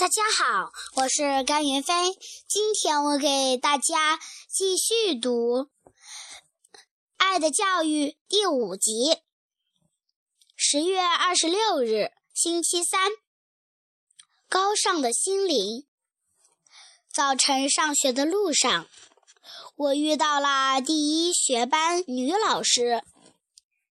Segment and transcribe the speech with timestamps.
[0.00, 1.92] 大家好，我是甘云飞。
[2.48, 5.64] 今天我给大家继续读
[7.18, 9.18] 《爱的教育》第五集。
[10.56, 13.10] 十月二十六日，星期三。
[14.48, 15.86] 高尚的心灵。
[17.12, 18.88] 早晨上学的路上，
[19.76, 23.02] 我遇到了第一学班女老师。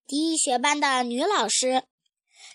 [0.07, 1.83] 第一学班的女老师。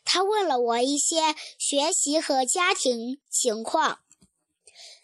[0.05, 4.01] 他问了我一些学习和家庭情况，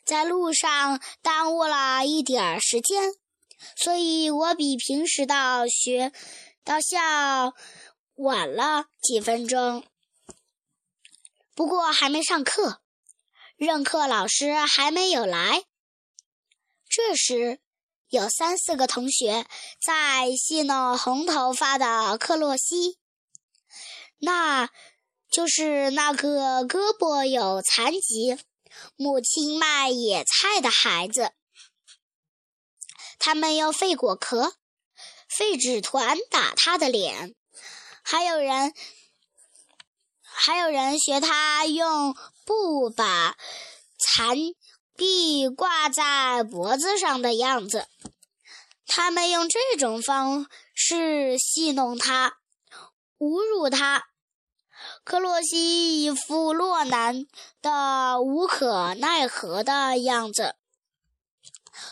[0.05, 3.15] 在路上耽误了一点时间，
[3.77, 6.13] 所以我比平时到学
[6.63, 7.55] 到校
[8.15, 9.85] 晚了几分钟。
[11.55, 12.81] 不过还没上课，
[13.57, 15.65] 任课老师还没有来。
[16.89, 17.61] 这时，
[18.09, 19.47] 有三四个同学
[19.85, 23.00] 在戏弄红头发的克洛西。
[24.21, 24.71] 那。
[25.33, 28.37] 就是那个胳膊有残疾、
[28.97, 31.31] 母亲卖野菜的孩子。
[33.21, 34.55] 他们用废果壳、
[35.29, 37.37] 废纸团打他的脸，
[38.03, 38.75] 还有人，
[40.25, 43.37] 还有人学他用布把
[44.01, 44.37] 残
[44.97, 47.87] 臂挂在脖子上的样子。
[48.85, 52.39] 他们用这种方式戏弄他，
[53.19, 54.10] 侮辱他。
[55.05, 57.27] 克洛西一副落难
[57.61, 60.57] 的无可奈何的样子，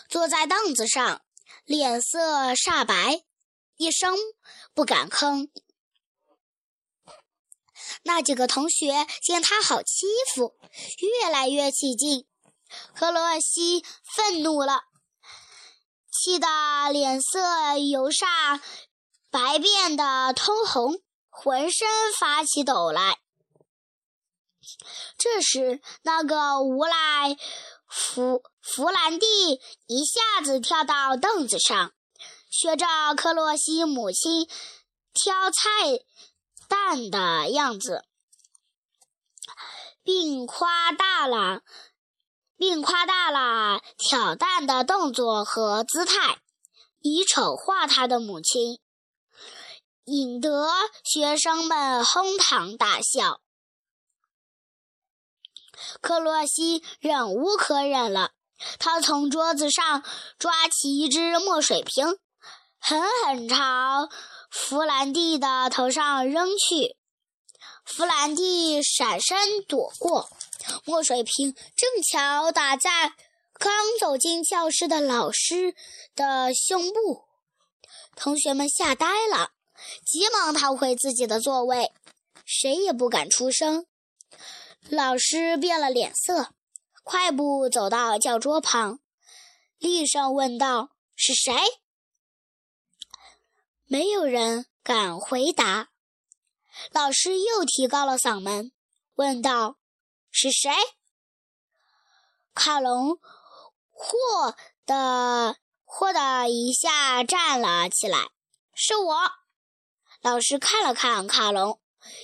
[0.09, 1.23] 坐在凳子上，
[1.65, 3.23] 脸色煞白，
[3.77, 4.17] 一声
[4.75, 5.49] 不敢吭。
[8.03, 10.57] 那几个同学见他好欺负，
[11.23, 12.27] 越来越起劲。
[12.95, 14.83] 克洛西愤怒了，
[16.11, 16.47] 气得
[16.93, 18.61] 脸色由煞
[19.31, 21.01] 白变得通红。
[21.41, 21.87] 浑身
[22.19, 23.21] 发起抖来。
[25.17, 27.37] 这时，那个无赖
[27.87, 31.93] 弗弗兰蒂一下子跳到凳子上，
[32.51, 32.87] 学着
[33.17, 34.49] 克洛西母亲
[35.15, 36.05] 挑菜
[36.67, 38.05] 蛋的样子，
[40.03, 41.63] 并夸大了
[42.57, 46.41] 并夸大了挑蛋的动作和姿态，
[47.01, 48.81] 以丑化他的母亲。
[50.09, 50.71] 引得
[51.05, 53.41] 学生们哄堂大笑。
[56.01, 58.33] 克洛西忍无可忍了，
[58.79, 60.03] 他从桌子上
[60.39, 62.19] 抓起一只墨水瓶，
[62.79, 64.09] 狠狠朝
[64.51, 66.97] 弗兰蒂的头上扔去。
[67.85, 70.29] 弗兰蒂闪身躲过，
[70.85, 73.13] 墨水瓶正巧打在
[73.55, 75.75] 刚走进教室的老师
[76.15, 77.25] 的胸部，
[78.17, 79.53] 同学们吓呆了。
[80.05, 81.93] 急忙逃回自己的座位，
[82.45, 83.87] 谁也不敢出声。
[84.89, 86.55] 老师变了脸色，
[87.03, 89.01] 快步走到教桌旁，
[89.79, 91.55] 厉声问道：“是谁？”
[93.85, 95.89] 没有人敢回答。
[96.93, 98.73] 老师又提高了嗓门，
[99.15, 99.79] 问道
[100.31, 100.71] ：“是谁？”
[102.55, 103.19] 卡隆
[103.91, 104.57] 霍
[104.87, 108.29] 的霍的一下站了起来
[108.75, 109.17] ：“是我。”
[110.21, 111.81] 老师看了看卡隆，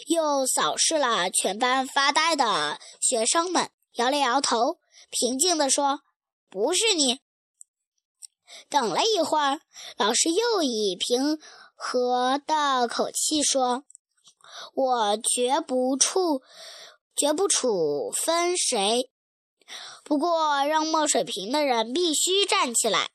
[0.06, 6.00] 又扫视了全班发呆的学生们，摇了摇头，平静地说
[6.50, 7.20] ：“不是你。”
[8.68, 9.60] 等了一会儿，
[9.96, 11.40] 老师又以平
[11.76, 13.84] 和的口气说
[14.74, 16.42] ：“我绝不处，
[17.14, 19.10] 绝不处分谁。
[20.02, 23.10] 不过，扔墨水瓶的人必须站起来。”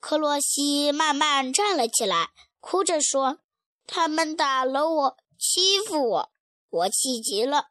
[0.00, 3.38] 克洛西慢慢站了起来，哭着说。
[3.86, 6.30] 他们打了我，欺负我，
[6.70, 7.68] 我气急了，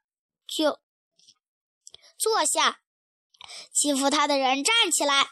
[0.48, 0.80] 就
[2.18, 2.80] 坐下。
[3.74, 5.28] 欺负他的人站起来。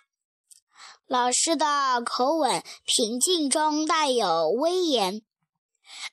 [1.05, 5.21] 老师的口吻平静中带有威严。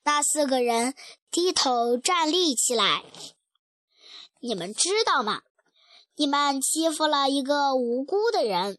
[0.02, 0.94] 那四个人
[1.30, 3.04] 低头站立起来。
[4.40, 5.42] 你们知道吗？
[6.14, 8.76] 你们欺负了一个无辜的人，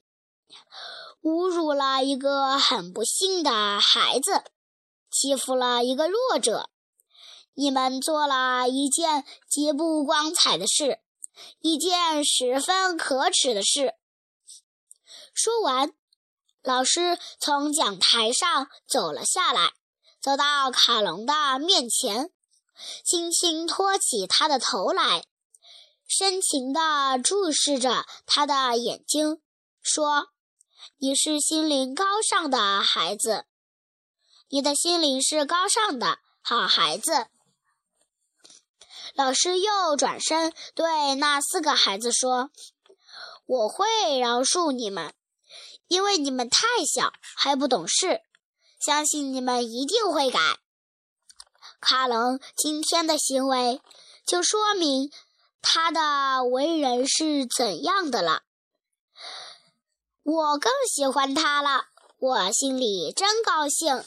[1.22, 4.44] 侮辱了一个很不幸的孩子。
[5.20, 6.70] 欺负了一个弱者，
[7.54, 11.02] 你们做了一件极不光彩的事，
[11.60, 13.96] 一件十分可耻的事。
[15.34, 15.92] 说完，
[16.64, 19.74] 老师从讲台上走了下来，
[20.22, 22.32] 走到卡隆的面前，
[23.04, 25.26] 轻轻托起他的头来，
[26.08, 29.42] 深情地注视着他的眼睛，
[29.82, 30.30] 说
[30.96, 33.44] ：“你是心灵高尚的孩子。”
[34.52, 37.28] 你的心灵是高尚的，好孩子。
[39.14, 42.50] 老师又转身对那四个孩子说
[43.46, 45.14] ：“我会饶恕你们，
[45.88, 48.22] 因为你们太小还不懂事，
[48.80, 50.40] 相信你们一定会改。”
[51.80, 53.82] 卡隆今天的行为
[54.26, 55.12] 就说明
[55.62, 58.42] 他的为人是怎样的了。
[60.24, 61.86] 我更喜欢他了，
[62.18, 64.04] 我心里真高兴。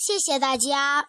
[0.00, 1.06] 谢谢大家。